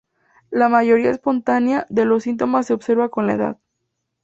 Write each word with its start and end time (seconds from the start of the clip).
La 0.49 0.67
mejoría 0.67 1.11
espontánea 1.11 1.85
de 1.89 2.05
los 2.05 2.23
síntomas 2.23 2.65
se 2.65 2.73
observó 2.73 3.11
con 3.11 3.27
la 3.27 3.33
edad. 3.33 3.57